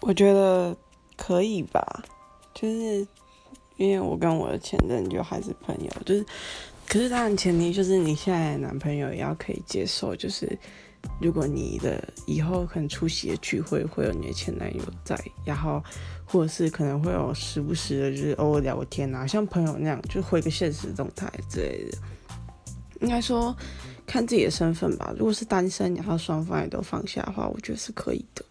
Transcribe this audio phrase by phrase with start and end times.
[0.00, 0.76] 我觉得
[1.16, 2.02] 可以吧，
[2.54, 3.06] 就是
[3.76, 6.24] 因为我跟我的前任就还是朋友，就是
[6.88, 10.58] 可是当然前提就是你现在的男朋友也要可以接受，就是
[11.20, 15.82] 如果你的以后可能出席的聚会会有你的前男友在，然后
[16.24, 21.98] 或者是可能会有时不时的就是偶尔聊天啊，像朋友那样就回个现实动态之类的，
[23.00, 23.54] 应该说
[24.06, 25.14] 看自己的身份吧。
[25.16, 28.44] 如果是单身，然后双方也都放下的话，我觉得是可以的。